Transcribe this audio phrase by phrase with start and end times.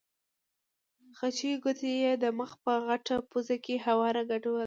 [1.17, 4.59] خچۍ ګوته یې د مخ په غټه پوزه کې هواره ګډوله.